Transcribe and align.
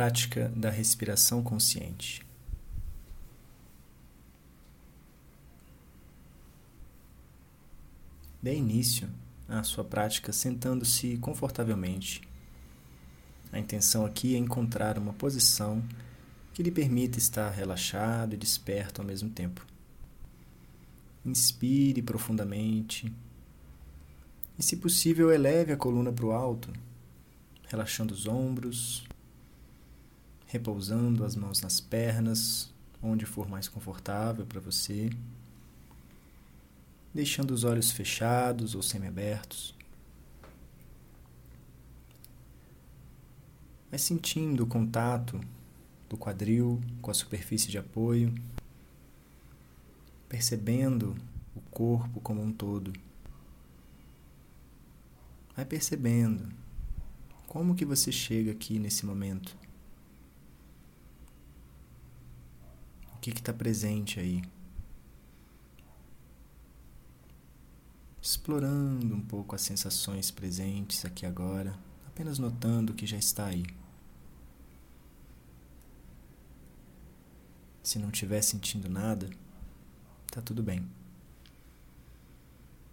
Prática 0.00 0.50
da 0.56 0.70
respiração 0.70 1.42
consciente. 1.42 2.26
Dê 8.42 8.56
início 8.56 9.10
à 9.46 9.62
sua 9.62 9.84
prática 9.84 10.32
sentando-se 10.32 11.18
confortavelmente. 11.18 12.22
A 13.52 13.58
intenção 13.58 14.06
aqui 14.06 14.34
é 14.34 14.38
encontrar 14.38 14.96
uma 14.96 15.12
posição 15.12 15.84
que 16.54 16.62
lhe 16.62 16.70
permita 16.70 17.18
estar 17.18 17.50
relaxado 17.50 18.32
e 18.32 18.38
desperto 18.38 19.02
ao 19.02 19.06
mesmo 19.06 19.28
tempo. 19.28 19.66
Inspire 21.26 22.00
profundamente 22.00 23.12
e, 24.58 24.62
se 24.62 24.78
possível, 24.78 25.30
eleve 25.30 25.74
a 25.74 25.76
coluna 25.76 26.10
para 26.10 26.24
o 26.24 26.32
alto, 26.32 26.72
relaxando 27.68 28.14
os 28.14 28.26
ombros, 28.26 29.04
repousando 30.50 31.24
as 31.24 31.36
mãos 31.36 31.60
nas 31.60 31.78
pernas, 31.78 32.74
onde 33.00 33.24
for 33.24 33.48
mais 33.48 33.68
confortável 33.68 34.44
para 34.44 34.58
você, 34.58 35.08
deixando 37.14 37.52
os 37.52 37.62
olhos 37.62 37.92
fechados 37.92 38.74
ou 38.74 38.82
semiabertos. 38.82 39.76
Vai 43.88 43.98
sentindo 43.98 44.64
o 44.64 44.66
contato 44.66 45.40
do 46.08 46.16
quadril 46.16 46.80
com 47.00 47.12
a 47.12 47.14
superfície 47.14 47.70
de 47.70 47.78
apoio, 47.78 48.34
percebendo 50.28 51.16
o 51.54 51.60
corpo 51.60 52.20
como 52.20 52.42
um 52.42 52.52
todo. 52.52 52.92
Vai 55.54 55.64
percebendo 55.64 56.48
como 57.46 57.76
que 57.76 57.84
você 57.84 58.10
chega 58.10 58.50
aqui 58.50 58.80
nesse 58.80 59.06
momento. 59.06 59.59
O 63.20 63.22
que 63.22 63.28
está 63.32 63.52
presente 63.52 64.18
aí? 64.18 64.42
Explorando 68.22 69.14
um 69.14 69.20
pouco 69.20 69.54
as 69.54 69.60
sensações 69.60 70.30
presentes 70.30 71.04
aqui 71.04 71.26
agora, 71.26 71.78
apenas 72.06 72.38
notando 72.38 72.94
o 72.94 72.96
que 72.96 73.06
já 73.06 73.18
está 73.18 73.44
aí. 73.44 73.66
Se 77.82 77.98
não 77.98 78.08
estiver 78.08 78.40
sentindo 78.40 78.88
nada, 78.88 79.28
está 80.26 80.40
tudo 80.40 80.62
bem. 80.62 80.90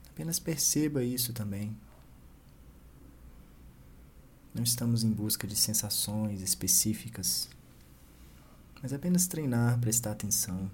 Apenas 0.09 0.39
perceba 0.39 1.05
isso 1.05 1.31
também. 1.31 1.73
Não 4.53 4.64
estamos 4.64 5.05
em 5.05 5.09
busca 5.09 5.48
de 5.48 5.55
sensações 5.55 6.42
específicas 6.42 7.48
mas 8.81 8.94
apenas 8.94 9.28
treinar, 9.28 9.80
prestar 9.80 10.11
atenção. 10.11 10.70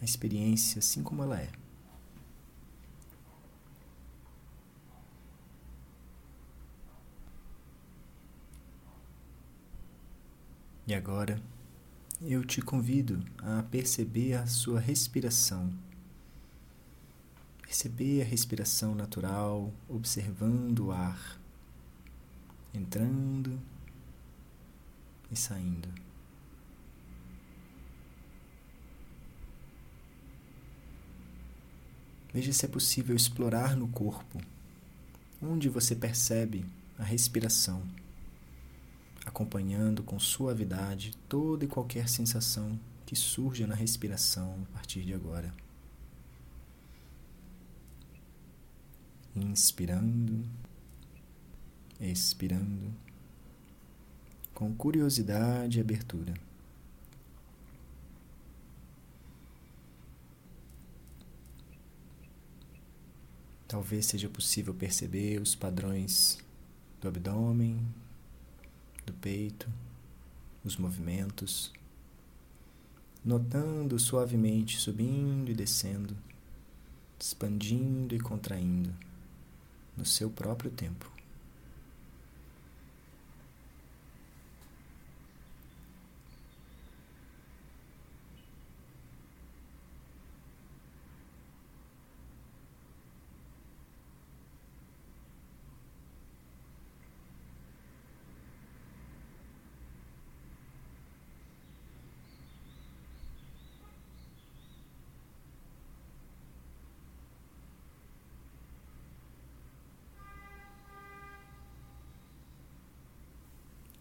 A 0.00 0.04
experiência 0.04 0.78
assim 0.78 1.02
como 1.02 1.22
ela 1.22 1.40
é. 1.40 1.50
E 10.86 10.94
agora, 10.94 11.40
eu 12.20 12.44
te 12.44 12.60
convido 12.60 13.24
a 13.38 13.62
perceber 13.62 14.34
a 14.34 14.46
sua 14.46 14.78
respiração. 14.78 15.72
Perceber 17.62 18.20
a 18.20 18.24
respiração 18.24 18.94
natural, 18.94 19.72
observando 19.88 20.86
o 20.86 20.92
ar 20.92 21.38
entrando 22.74 23.58
e 25.34 25.38
saindo. 25.38 25.88
Veja 32.32 32.52
se 32.52 32.64
é 32.64 32.68
possível 32.68 33.14
explorar 33.14 33.76
no 33.76 33.86
corpo 33.88 34.40
onde 35.40 35.68
você 35.68 35.94
percebe 35.94 36.64
a 36.98 37.04
respiração, 37.04 37.82
acompanhando 39.24 40.02
com 40.02 40.18
suavidade 40.18 41.12
toda 41.28 41.64
e 41.64 41.68
qualquer 41.68 42.08
sensação 42.08 42.78
que 43.04 43.14
surja 43.14 43.66
na 43.66 43.74
respiração 43.74 44.66
a 44.70 44.74
partir 44.74 45.02
de 45.02 45.12
agora. 45.12 45.54
Inspirando, 49.36 50.44
expirando 52.00 52.92
com 54.54 54.72
curiosidade 54.74 55.78
e 55.78 55.80
abertura. 55.80 56.32
Talvez 63.66 64.06
seja 64.06 64.28
possível 64.28 64.72
perceber 64.72 65.40
os 65.40 65.56
padrões 65.56 66.38
do 67.00 67.08
abdômen, 67.08 67.84
do 69.04 69.12
peito, 69.12 69.68
os 70.64 70.76
movimentos, 70.76 71.72
notando 73.24 73.98
suavemente 73.98 74.78
subindo 74.78 75.50
e 75.50 75.54
descendo, 75.54 76.16
expandindo 77.18 78.14
e 78.14 78.20
contraindo 78.20 78.94
no 79.96 80.04
seu 80.06 80.30
próprio 80.30 80.70
tempo. 80.70 81.13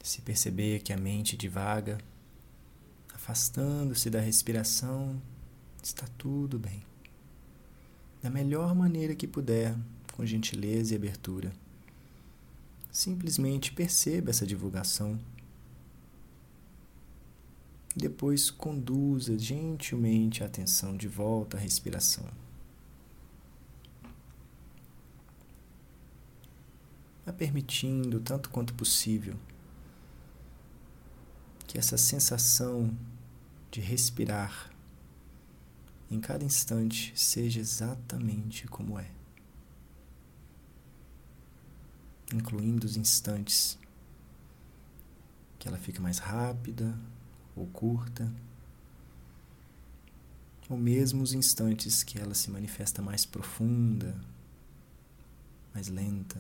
Se 0.04 0.22
perceber 0.22 0.82
que 0.82 0.92
a 0.92 0.98
mente 0.98 1.38
divaga, 1.38 1.98
afastando-se 3.14 4.10
da 4.10 4.20
respiração, 4.20 5.20
está 5.82 6.06
tudo 6.18 6.60
bem. 6.60 6.84
Da 8.22 8.30
melhor 8.30 8.76
maneira 8.76 9.16
que 9.16 9.26
puder, 9.26 9.74
com 10.12 10.26
gentileza 10.26 10.94
e 10.94 10.98
abertura. 10.98 11.54
Simplesmente 12.92 13.72
perceba 13.72 14.30
essa 14.30 14.46
divulgação. 14.46 15.18
Depois 17.96 18.52
conduza 18.52 19.40
gentilmente 19.40 20.44
a 20.44 20.48
atenção 20.48 20.98
de 20.98 21.08
volta 21.08 21.56
à 21.56 21.60
respiração. 21.62 22.26
Permitindo, 27.38 28.20
tanto 28.20 28.50
quanto 28.50 28.74
possível, 28.74 29.36
que 31.74 31.80
essa 31.80 31.98
sensação 31.98 32.96
de 33.72 33.82
respirar 33.82 34.72
em 36.08 36.20
cada 36.20 36.46
instante 36.46 37.12
seja 37.16 37.60
exatamente 37.60 38.68
como 38.68 39.00
é, 39.00 39.10
incluindo 42.32 42.86
os 42.86 42.96
instantes 42.96 43.80
que 45.58 45.68
ela 45.68 45.80
fica 45.80 46.00
mais 46.00 46.20
rápida 46.20 46.96
ou 47.56 47.66
curta, 47.66 48.32
ou 50.70 50.78
mesmo 50.78 51.24
os 51.24 51.34
instantes 51.34 52.04
que 52.04 52.20
ela 52.20 52.36
se 52.36 52.52
manifesta 52.52 53.02
mais 53.02 53.26
profunda, 53.26 54.16
mais 55.74 55.88
lenta. 55.88 56.40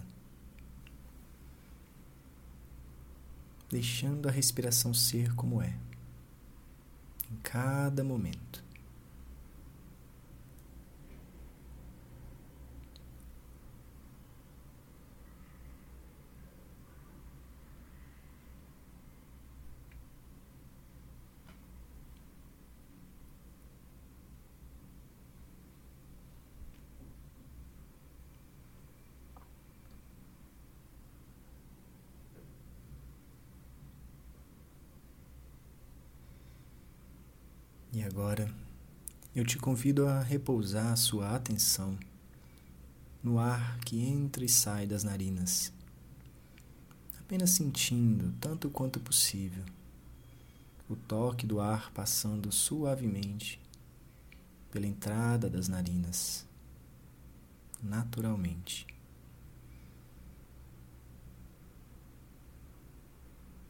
Deixando 3.74 4.30
a 4.30 4.31
respiração 4.31 4.94
ser 4.94 5.34
como 5.34 5.60
é, 5.60 5.74
em 7.31 7.36
cada 7.42 8.04
momento. 8.04 8.64
E 38.03 38.05
agora 38.05 38.53
eu 39.33 39.45
te 39.45 39.57
convido 39.57 40.05
a 40.05 40.21
repousar 40.21 40.91
a 40.91 40.95
sua 40.97 41.33
atenção 41.33 41.97
no 43.23 43.39
ar 43.39 43.79
que 43.79 43.97
entra 43.97 44.44
e 44.44 44.50
sai 44.50 44.85
das 44.85 45.05
narinas, 45.05 45.71
apenas 47.17 47.51
sentindo, 47.51 48.33
tanto 48.41 48.69
quanto 48.69 49.00
possível, 49.00 49.63
o 50.89 50.97
toque 50.97 51.47
do 51.47 51.61
ar 51.61 51.94
passando 51.94 52.51
suavemente 52.51 53.57
pela 54.69 54.85
entrada 54.85 55.50
das 55.50 55.69
narinas, 55.69 56.45
naturalmente. 57.81 58.85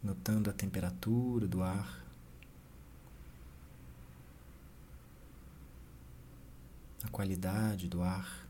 Notando 0.01 0.49
a 0.49 0.53
temperatura 0.53 1.47
do 1.47 1.61
ar 1.61 2.03
qualidade 7.13 7.87
do 7.87 8.01
ar. 8.01 8.49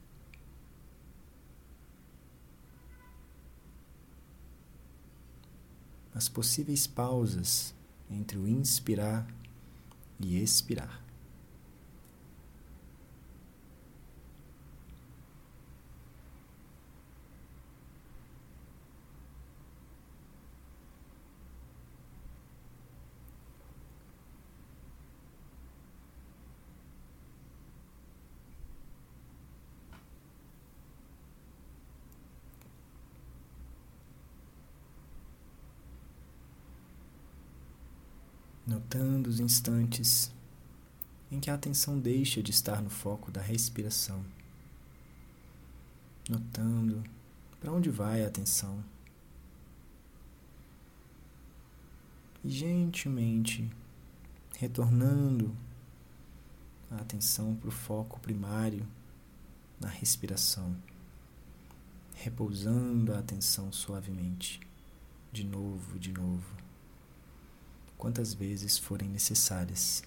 As 6.15 6.30
possíveis 6.30 6.88
pausas 6.88 7.75
entre 8.10 8.38
o 8.38 8.48
inspirar 8.48 9.27
e 10.18 10.42
expirar. 10.42 11.03
Notando 38.74 39.30
os 39.30 39.40
instantes 39.40 40.31
em 41.31 41.40
que 41.40 41.52
a 41.52 41.54
atenção 41.54 42.00
deixa 42.00 42.42
de 42.42 42.50
estar 42.50 42.81
no 42.81 42.90
foco 42.90 43.31
da 43.31 43.40
respiração, 43.40 44.25
notando 46.28 47.04
para 47.60 47.72
onde 47.72 47.92
vai 47.92 48.24
a 48.24 48.28
atenção. 48.28 48.84
E 52.44 52.50
gentilmente 52.50 53.70
retornando 54.58 55.56
a 56.90 56.96
atenção 56.96 57.56
para 57.56 57.69
o 57.69 57.72
foco 57.72 58.19
primário 58.19 58.88
na 59.80 59.88
respiração, 59.88 60.76
repousando 62.16 63.14
a 63.14 63.19
atenção 63.19 63.72
suavemente, 63.72 64.60
de 65.31 65.44
novo, 65.44 66.00
de 66.00 66.12
novo 66.12 66.62
quantas 68.04 68.34
vezes 68.34 68.78
forem 68.78 69.08
necessárias. 69.08 70.04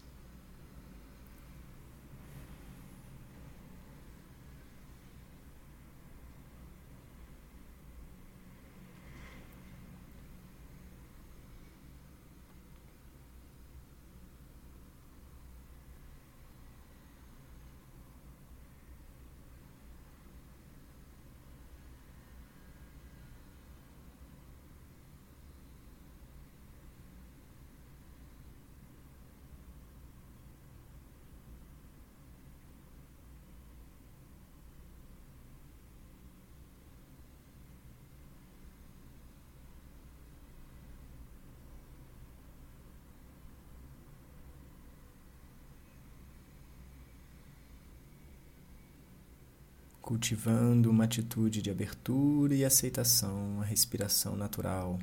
Cultivando 50.07 50.89
uma 50.89 51.03
atitude 51.03 51.61
de 51.61 51.69
abertura 51.69 52.55
e 52.55 52.65
aceitação 52.65 53.61
à 53.61 53.65
respiração 53.65 54.37
natural, 54.37 55.01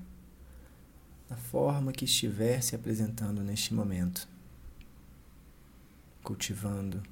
da 1.28 1.36
forma 1.36 1.92
que 1.92 2.06
estiver 2.06 2.64
se 2.64 2.74
apresentando 2.74 3.44
neste 3.44 3.74
momento. 3.74 4.26
Cultivando 6.24 7.04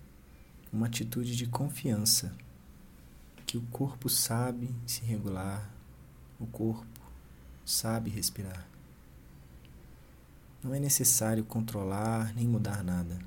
uma 0.72 0.88
atitude 0.88 1.36
de 1.36 1.46
confiança 1.48 2.34
que 3.46 3.58
o 3.58 3.62
corpo 3.64 4.08
sabe 4.08 4.74
se 4.88 5.02
regular, 5.02 5.70
o 6.40 6.48
corpo 6.48 6.88
sabe 7.66 8.10
respirar. 8.10 8.66
Não 10.64 10.74
é 10.74 10.80
necessário 10.80 11.44
controlar 11.44 12.34
nem 12.36 12.48
mudar 12.48 12.86
nada. 12.86 13.20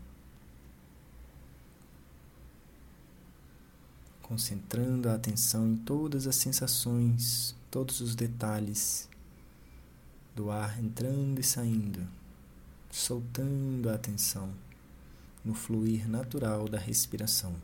Concentrando 4.24 5.10
a 5.10 5.14
atenção 5.14 5.68
em 5.68 5.76
todas 5.76 6.26
as 6.26 6.36
sensações, 6.36 7.54
todos 7.70 8.00
os 8.00 8.14
detalhes 8.14 9.08
do 10.34 10.50
ar 10.50 10.82
entrando 10.82 11.38
e 11.38 11.42
saindo, 11.42 12.00
soltando 12.90 13.90
a 13.90 13.94
atenção 13.94 14.50
no 15.44 15.54
fluir 15.54 16.08
natural 16.08 16.66
da 16.66 16.78
respiração. 16.78 17.54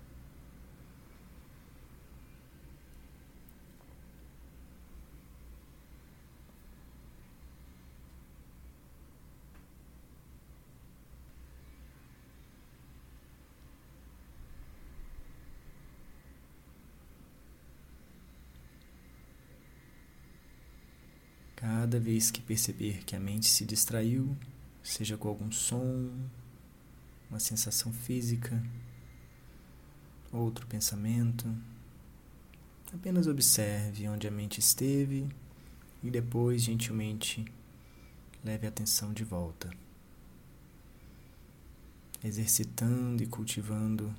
Cada 21.90 22.04
vez 22.04 22.30
que 22.30 22.40
perceber 22.40 23.02
que 23.02 23.16
a 23.16 23.18
mente 23.18 23.48
se 23.48 23.64
distraiu, 23.64 24.36
seja 24.80 25.16
com 25.16 25.26
algum 25.26 25.50
som, 25.50 26.08
uma 27.28 27.40
sensação 27.40 27.92
física, 27.92 28.62
outro 30.30 30.68
pensamento, 30.68 31.52
apenas 32.94 33.26
observe 33.26 34.08
onde 34.08 34.28
a 34.28 34.30
mente 34.30 34.60
esteve 34.60 35.28
e 36.00 36.12
depois 36.12 36.62
gentilmente 36.62 37.44
leve 38.44 38.66
a 38.66 38.68
atenção 38.68 39.12
de 39.12 39.24
volta, 39.24 39.68
exercitando 42.22 43.20
e 43.20 43.26
cultivando 43.26 44.14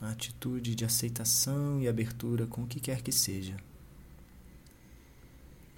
a 0.00 0.10
atitude 0.10 0.74
de 0.74 0.84
aceitação 0.84 1.80
e 1.80 1.86
abertura 1.86 2.44
com 2.44 2.64
o 2.64 2.66
que 2.66 2.80
quer 2.80 3.02
que 3.02 3.12
seja. 3.12 3.56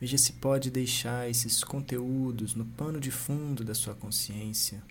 Veja 0.04 0.18
se 0.18 0.34
pode 0.34 0.70
deixar 0.70 1.30
esses 1.30 1.64
conteúdos 1.64 2.54
no 2.54 2.66
pano 2.66 3.00
de 3.00 3.10
fundo 3.10 3.64
da 3.64 3.74
sua 3.74 3.94
consciência, 3.94 4.82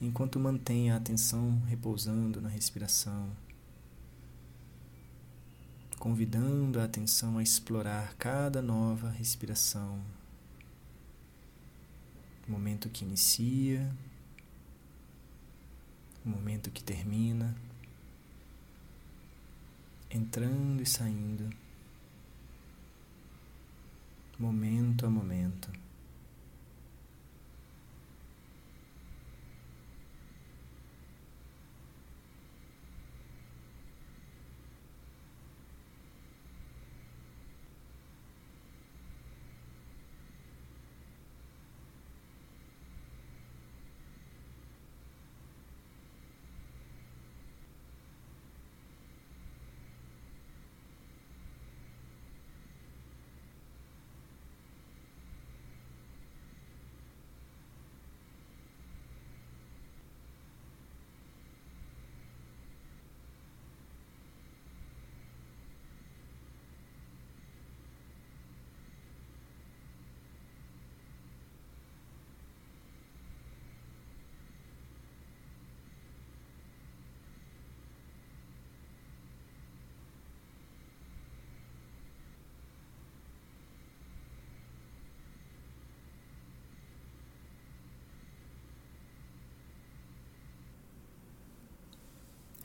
enquanto 0.00 0.36
mantém 0.40 0.90
a 0.90 0.96
atenção 0.96 1.62
repousando 1.68 2.40
na 2.40 2.48
respiração, 2.48 3.30
convidando 5.96 6.80
a 6.80 6.84
atenção 6.84 7.38
a 7.38 7.42
explorar 7.44 8.16
cada 8.16 8.60
nova 8.60 9.10
respiração. 9.10 10.00
Momento 12.48 12.88
que 12.88 13.04
inicia, 13.04 13.94
momento 16.24 16.68
que 16.68 16.82
termina, 16.82 17.54
entrando 20.10 20.82
e 20.82 20.86
saindo 20.86 21.48
momento 24.38 25.06
a 25.06 25.10
momento. 25.10 25.81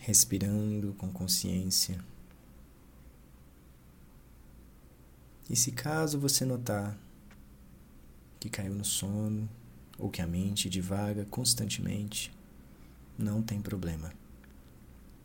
Respirando 0.08 0.94
com 0.94 1.12
consciência. 1.12 2.00
E 5.50 5.56
se 5.58 5.74
caso 5.74 6.18
você 6.18 6.46
notar 6.46 6.98
que 8.40 8.50
caiu 8.50 8.74
no 8.74 8.86
sono 8.86 9.50
ou 10.00 10.10
que 10.10 10.22
a 10.22 10.26
mente 10.26 10.70
divaga 10.70 11.26
constantemente, 11.26 12.32
não 13.20 13.44
tem 13.44 13.62
problema. 13.62 14.14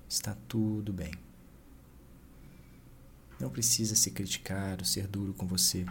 Está 0.09 0.37
tudo 0.49 0.93
bem. 0.93 1.15
Não 3.39 3.51
precisa 3.51 3.95
se 3.95 4.11
criticar 4.11 4.81
ou 4.81 4.85
ser 4.85 5.07
duro 5.07 5.33
com 5.33 5.47
você. 5.47 5.87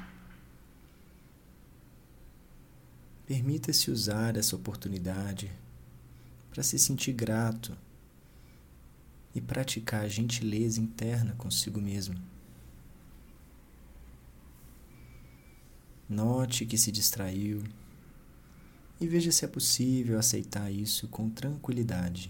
Permita-se 3.25 3.89
usar 3.89 4.36
essa 4.36 4.53
oportunidade 4.53 5.50
para 6.50 6.62
se 6.62 6.77
sentir 6.77 7.13
grato 7.13 7.74
e 9.33 9.41
praticar 9.41 10.03
a 10.03 10.07
gentileza 10.07 10.79
interna 10.81 11.33
consigo 11.38 11.79
mesmo. 11.81 12.15
Note 16.07 16.65
que 16.65 16.77
se 16.77 16.91
distraiu 16.91 17.63
e 19.00 19.07
veja 19.07 19.31
se 19.31 19.45
é 19.45 19.47
possível 19.47 20.19
aceitar 20.19 20.69
isso 20.69 21.07
com 21.07 21.29
tranquilidade. 21.29 22.29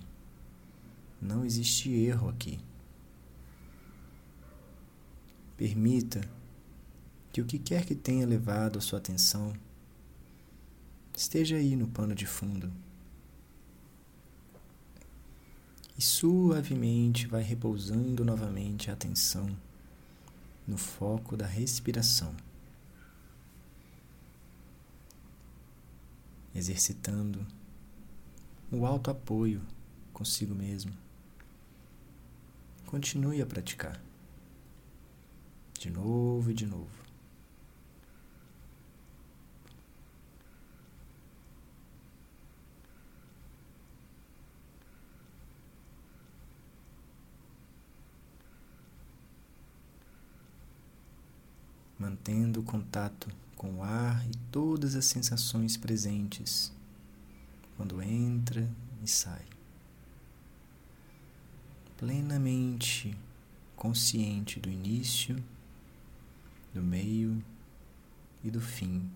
Não 1.21 1.43
existe 1.43 1.91
erro 1.91 2.29
aqui. 2.29 2.59
Permita 5.57 6.21
que 7.31 7.41
o 7.41 7.45
que 7.45 7.59
quer 7.59 7.85
que 7.85 7.95
tenha 7.95 8.25
levado 8.25 8.77
a 8.77 8.81
sua 8.81 8.99
atenção 8.99 9.53
esteja 11.15 11.57
aí 11.57 11.75
no 11.75 11.87
pano 11.87 12.15
de 12.15 12.25
fundo. 12.25 12.71
E 16.01 16.03
suavemente 16.03 17.27
vai 17.27 17.43
repousando 17.43 18.25
novamente 18.25 18.89
a 18.89 18.93
atenção 18.93 19.55
no 20.67 20.75
foco 20.75 21.37
da 21.37 21.45
respiração. 21.45 22.35
Exercitando 26.55 27.45
o 28.71 28.83
alto 28.83 29.11
apoio 29.11 29.61
consigo 30.11 30.55
mesmo. 30.55 30.91
Continue 32.87 33.39
a 33.39 33.45
praticar 33.45 34.01
de 35.77 35.91
novo 35.91 36.49
e 36.49 36.55
de 36.55 36.65
novo. 36.65 37.00
Mantendo 52.01 52.61
o 52.61 52.63
contato 52.63 53.29
com 53.55 53.75
o 53.75 53.83
ar 53.83 54.25
e 54.27 54.35
todas 54.51 54.95
as 54.95 55.05
sensações 55.05 55.77
presentes 55.77 56.73
quando 57.77 58.01
entra 58.01 58.67
e 59.03 59.07
sai. 59.07 59.45
Plenamente 61.97 63.15
consciente 63.75 64.59
do 64.59 64.67
início 64.67 65.35
do 66.73 66.81
meio 66.81 67.39
e 68.43 68.49
do 68.49 68.59
fim 68.59 69.07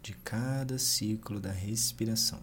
de 0.00 0.12
cada 0.12 0.78
ciclo 0.78 1.40
da 1.40 1.50
respiração. 1.50 2.40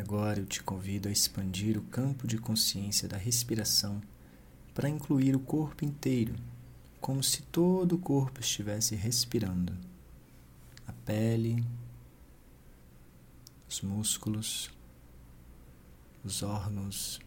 Agora 0.00 0.40
eu 0.40 0.46
te 0.46 0.62
convido 0.62 1.08
a 1.08 1.12
expandir 1.12 1.78
o 1.78 1.82
campo 1.82 2.26
de 2.26 2.38
consciência 2.38 3.06
da 3.06 3.16
respiração 3.16 4.00
para 4.74 4.88
incluir 4.88 5.36
o 5.36 5.40
corpo 5.40 5.84
inteiro, 5.84 6.34
como 7.00 7.22
se 7.22 7.42
todo 7.42 7.96
o 7.96 7.98
corpo 7.98 8.40
estivesse 8.40 8.96
respirando. 8.96 9.72
A 10.86 10.92
pele, 10.92 11.64
os 13.68 13.80
músculos, 13.82 14.70
os 16.24 16.42
órgãos, 16.42 17.20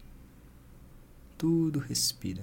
tudo 1.38 1.78
respira. 1.78 2.42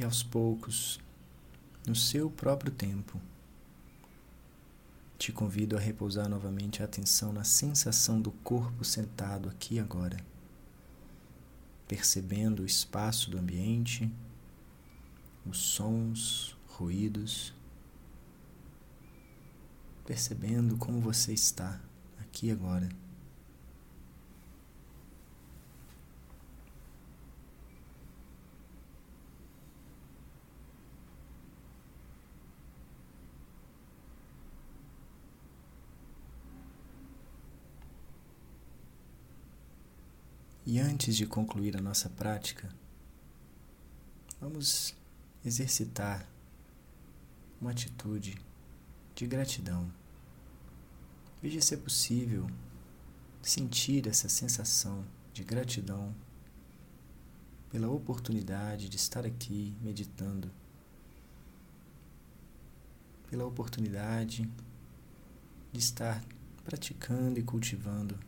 E 0.00 0.02
aos 0.02 0.22
poucos, 0.22 0.98
no 1.86 1.94
seu 1.94 2.30
próprio 2.30 2.72
tempo, 2.72 3.20
te 5.18 5.30
convido 5.30 5.76
a 5.76 5.78
repousar 5.78 6.26
novamente 6.26 6.80
a 6.80 6.86
atenção 6.86 7.34
na 7.34 7.44
sensação 7.44 8.18
do 8.18 8.32
corpo 8.32 8.82
sentado 8.82 9.50
aqui 9.50 9.78
agora, 9.78 10.16
percebendo 11.86 12.62
o 12.62 12.64
espaço 12.64 13.30
do 13.30 13.36
ambiente, 13.36 14.10
os 15.44 15.58
sons, 15.58 16.56
ruídos, 16.66 17.52
percebendo 20.06 20.78
como 20.78 20.98
você 20.98 21.34
está 21.34 21.78
aqui 22.18 22.50
agora. 22.50 22.88
E 40.72 40.78
antes 41.00 41.16
de 41.16 41.26
concluir 41.26 41.78
a 41.78 41.80
nossa 41.80 42.10
prática, 42.10 42.68
vamos 44.38 44.94
exercitar 45.42 46.28
uma 47.58 47.70
atitude 47.70 48.36
de 49.14 49.26
gratidão. 49.26 49.90
Veja 51.40 51.58
se 51.62 51.72
é 51.72 51.78
possível 51.78 52.46
sentir 53.40 54.06
essa 54.06 54.28
sensação 54.28 55.02
de 55.32 55.42
gratidão 55.42 56.14
pela 57.70 57.88
oportunidade 57.88 58.86
de 58.86 58.96
estar 58.98 59.24
aqui 59.24 59.74
meditando, 59.80 60.50
pela 63.30 63.46
oportunidade 63.46 64.46
de 65.72 65.78
estar 65.78 66.22
praticando 66.62 67.40
e 67.40 67.42
cultivando 67.42 68.20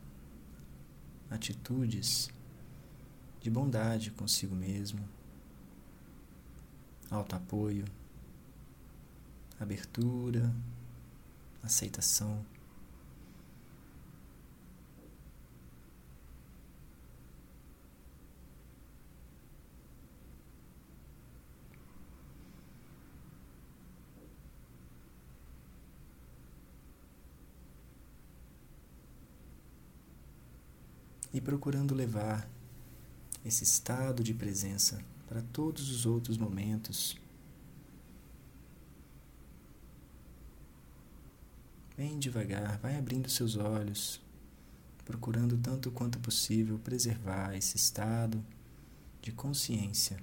atitudes 1.29 2.31
de 3.43 3.49
bondade 3.51 4.09
consigo 4.09 4.55
mesmo, 4.55 5.01
alto 7.11 7.35
apoio, 7.35 7.83
abertura, 9.59 10.49
aceitação. 11.61 12.45
E 31.33 31.41
procurando 31.41 31.93
levar 31.93 32.47
esse 33.45 33.63
estado 33.63 34.23
de 34.23 34.33
presença 34.33 35.03
para 35.27 35.41
todos 35.41 35.89
os 35.89 36.05
outros 36.05 36.37
momentos. 36.37 37.17
Bem 41.95 42.17
devagar, 42.17 42.77
vai 42.79 42.97
abrindo 42.97 43.29
seus 43.29 43.55
olhos, 43.55 44.19
procurando 45.05 45.57
tanto 45.57 45.91
quanto 45.91 46.19
possível 46.19 46.79
preservar 46.79 47.55
esse 47.55 47.77
estado 47.77 48.43
de 49.21 49.31
consciência. 49.31 50.17